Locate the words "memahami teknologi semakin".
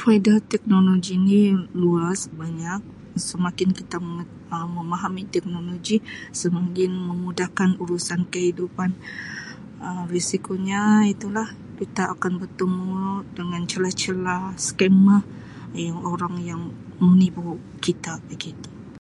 4.78-6.90